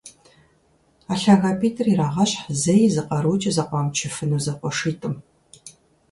[1.11, 5.15] А лъагапIитIыр ирагъэщхь зэи зы къэрукIи зэкъуамычыфыну зэкъуэшитIым